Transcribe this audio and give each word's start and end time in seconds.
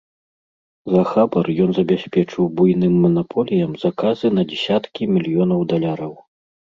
За 0.93 1.01
хабар 1.09 1.49
ён 1.65 1.69
забяспечыў 1.77 2.47
буйным 2.59 2.93
манаполіям 3.03 3.75
заказы 3.83 4.27
на 4.39 4.43
дзесяткі 4.53 5.03
мільёнаў 5.19 5.59
даляраў. 5.75 6.13